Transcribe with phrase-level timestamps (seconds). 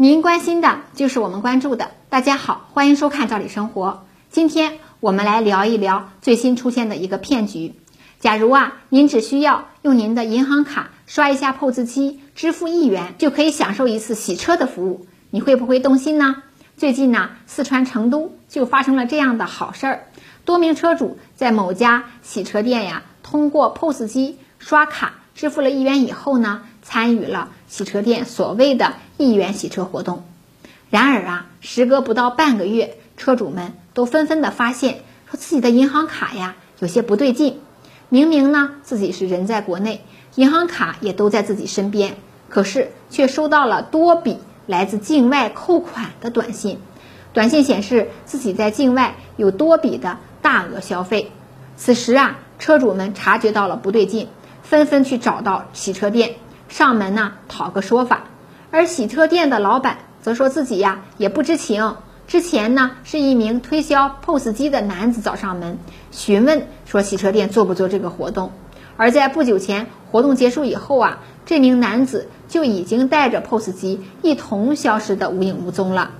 [0.00, 1.90] 您关心的就是我们关注的。
[2.08, 4.04] 大家好，欢迎收看《赵理生活》。
[4.30, 7.74] 今天我们来聊一聊最新出现的一个骗局。
[8.20, 16.44] 假如啊，您只需要用您的银行卡刷一下 POS 机，支付一元，就可以享受一次洗车的服务，你会不会动心呢？
[16.76, 20.04] 最近呢，四川成都就发生了这样的好事儿：
[20.44, 28.94] 多名车主在某家洗车店呀，通过 POS 机刷卡支付了一元以后呢，参与了洗车店所谓的。
[29.20, 30.22] 一元洗车活动，
[30.90, 37.58] 然而啊，时隔不到半个月，车主们都纷纷的发现，说自己的银行卡呀有些不对劲。
[38.08, 40.04] 明明呢自己是人在国内，
[40.36, 42.14] 银行卡也都在自己身边，
[42.48, 46.78] 可是却收到了多笔来自境外扣款的短信。
[47.32, 51.32] 短信显示自己在境外有多笔的大额消费。
[51.76, 54.28] 此时啊，车主们察觉到了不对劲，
[54.62, 56.36] 纷纷去找到洗车店
[56.68, 58.24] 上门呢讨个说法。
[58.70, 65.78] 而洗车店的老板则说自己呀也不知情，之前呢是一名推销 POS 机的男子找上门
[66.10, 68.52] 询问说洗车店做不做这个活动，
[68.98, 76.10] 而在不久前活动结束以后啊，这名男子就已经带着 POS 机一同消失的无影无踪了。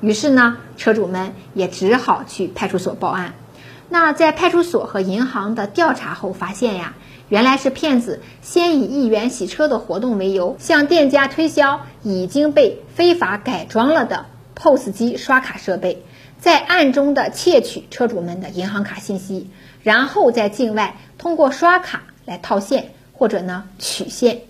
[0.00, 3.34] 于是呢，车主们也只好去派出所报案。
[3.88, 6.94] 那在派出所和银行的调查后发现呀。
[7.28, 16.04] 原来是骗子先以一元洗车的活动为由，向店家推销已经被非法改装了的 POS 机刷卡设备，
[16.38, 19.50] 在暗中的窃取车主们的银行卡信息，
[19.82, 24.42] 然后在境外通过刷卡来套现或者呢取现。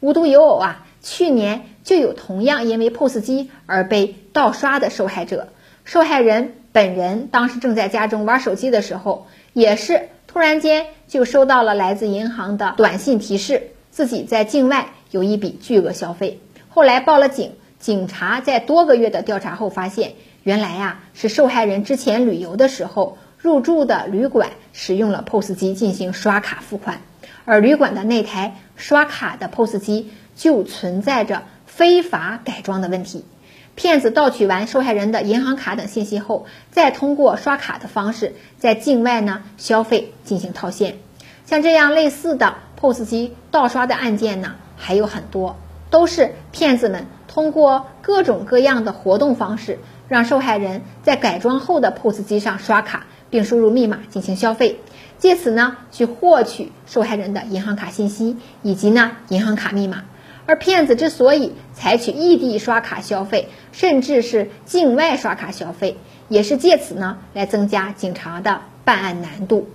[0.00, 5.48] 无独有偶啊，去年就有同样因为 POS 机而被盗刷的受害者，
[5.84, 10.08] 受害人本人当时正在家中玩手机的时候，也是。
[10.34, 16.40] 突然间就收到了来自银行的短信提示，自己在境外有一笔巨额消费。
[16.68, 27.00] 后来报了警，警察在多个月的调查后发现，原来呀是受害人之前旅游的时候入住的旅馆使用了 POS 机进行刷卡付款，
[27.44, 33.24] 而旅馆的那台刷卡的 POS 机就存在着非法改装的问题。
[33.74, 40.98] 骗子盗取完受害人的银行卡等信息后，再通过刷卡的方式在境外呢消费进行套现。
[41.44, 45.56] 像这样类似的 POS 机盗刷的案件呢还有很多，
[45.90, 54.78] 都是骗子们通过各种各样的活动方式，让受害人在改装后的 POS 机上刷卡，并输入密码进行消费，
[55.18, 60.04] 借此呢去获取受害人的银行卡信息以及呢银行卡密码。
[60.46, 65.96] 而骗子之所以采取异地刷卡消费，甚至是境外刷卡消费，
[66.28, 69.68] 也是借此呢来增加警察的办案难度。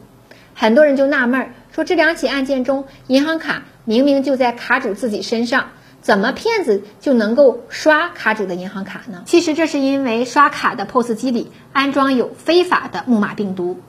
[0.53, 5.69] 很多人就纳闷儿，说这两起案件中，银行卡明明就在卡主自己身上，
[6.01, 9.23] 怎么骗子就能够刷卡主的银行卡呢？
[9.25, 13.79] 其实这是因为刷卡的 POS 机里安装有非法的木马病毒。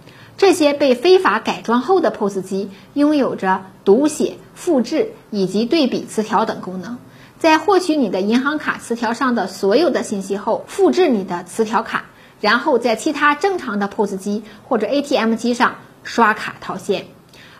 [0.41, 6.97] 这些被非法改装后的 POS 机拥有着读写、复制以及对比词条等功能，
[7.39, 12.07] 在获取你的银行卡词条上的所有的信息后，复制你的词条卡，
[12.41, 15.75] 然后在其他正常的 POS 机或者 ATM 机上
[16.05, 17.05] 刷卡套现，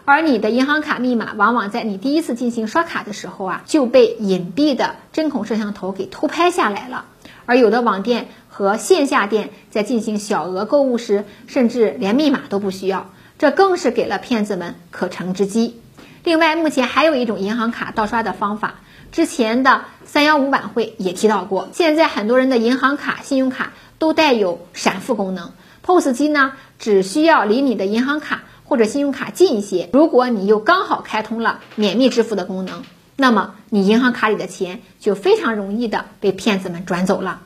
[0.07, 7.05] 而你的银行卡密码往往在你第一次进行刷卡的时候啊就被隐蔽的针孔摄像头给偷拍下来了。
[7.45, 8.29] 而有的网店
[8.61, 15.81] 和线下店在进行小额购物时，甚至连密码都不需要，这更是给了骗子们可乘之机。
[16.25, 18.75] 另外，目前还有一种银行卡盗刷的方法，
[19.13, 21.71] 之前的三幺五晚会也提到过。
[21.73, 32.83] 现在很多人的银行卡、信用卡都带有闪付功能，POS 机呢只需要离你的银行卡或者信用卡近一些，如果你又刚好开通了免密支付的功能。
[33.17, 37.41] 那么你银行卡里的钱就非常容易的被骗子们转走了。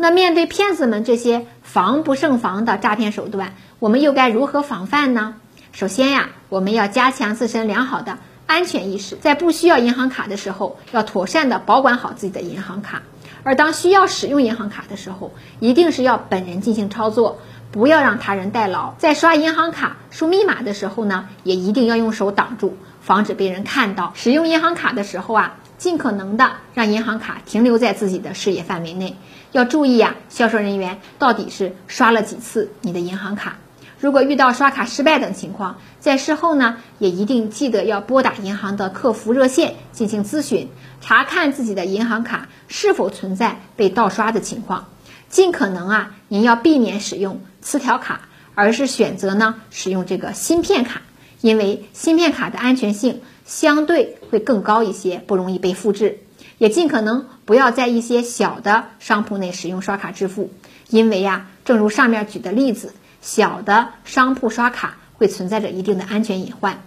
[0.00, 5.34] 那面对骗子们这些防不胜防的诈骗手段，我们又该如何防范呢？
[5.72, 13.00] 首先呀，我们要加强自身良好的安全意识，在不需要银行卡的时候，要妥善的保管好自己的银行卡；
[13.42, 17.40] 而当需要使用银行卡的时候，一定是要本人进行操作，
[17.72, 18.94] 不要让他人代劳。
[18.98, 22.76] 在刷银行卡输密码的时候呢，也一定要用手挡住。
[23.00, 24.12] 防止被人看到。
[24.14, 29.16] 使用银行卡的时候啊，尽可能的让银行卡停留在自己的视野范围内。
[29.52, 33.56] 要注意啊，销售人员到底是刷了几次你的银行卡。
[34.00, 40.68] 如果遇到刷卡失败等情况，在事后呢，也一定记得要拨打银行的客服热线进行咨询，
[41.00, 44.86] 查看自己的银行卡是否存在被盗刷的情况。
[45.28, 48.20] 尽可能啊，您要避免使用磁条卡，
[48.54, 51.02] 而是选择呢使用这个芯片卡。
[51.40, 56.20] 因为芯片卡的安全性相对会更高一些，不容易被复制。
[56.58, 60.50] 也尽可能不要在一些小的商铺内使用刷卡支付，
[60.90, 62.92] 因为呀，正如上面举的例子，
[63.22, 66.82] 小的商铺刷卡会存在着一定的安全隐患。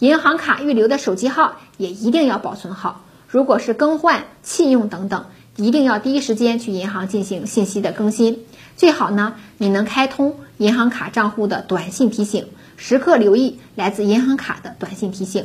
[0.00, 8.46] 银行卡预留的手机号也一定要保存好，如果是更换、弃用等等，一定要第一时间去银行进行信息的更新。
[8.76, 12.46] 最好呢，你能开通银行卡账户的短信提醒，
[12.76, 15.44] 时刻留意来自银行卡的短信提醒。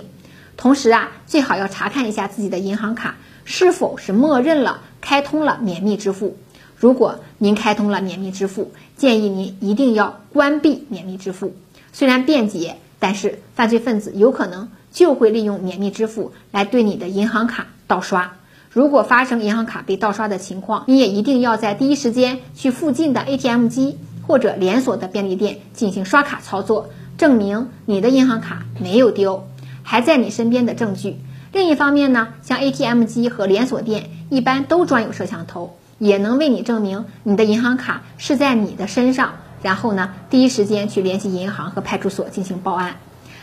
[0.58, 6.38] 同时啊，最好要查看一下自己的银行卡是否是默认了开通了免密支付。
[6.78, 11.56] 如果您开通了免密支付，建议您一定要关闭免密支付。
[11.94, 18.34] 虽然便捷，但是犯罪分子有可能就会利用免密支付来对你的银行卡盗刷。
[18.70, 23.98] 如果发生银行卡被盗刷的情况，你也一定要在第一时间去附近的 ATM 机
[24.28, 29.48] 或者连锁的便利店进行刷卡操作，证明你的银行卡没有丢，
[29.86, 31.20] 还在你身边的证据。
[31.54, 39.36] 另一方面呢，像 ATM 机和连锁店一般都装有摄像头，也能为你证明你的银行卡是在你的身上。
[39.62, 42.98] 然后呢，第一时间去联系银行和派出所进行报案。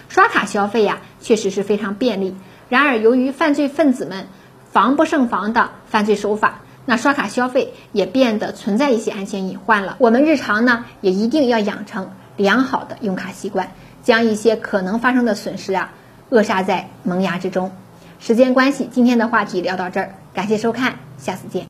[0.09, 2.37] 刷卡消费呀，确实是非常便利。
[2.69, 4.27] 然而，由于犯罪分子们
[4.71, 9.97] 防不胜防的犯罪手法，那刷卡消费也变得存在一些安全隐患了。
[9.99, 13.73] 我们日常呢，也一定要养成良好的用卡习惯，
[14.03, 15.93] 将一些可能发生的损失啊
[16.33, 17.71] 扼杀在萌芽之中。
[18.19, 21.67] 时间关系，今天的话题聊到这儿，感谢收看，下次见。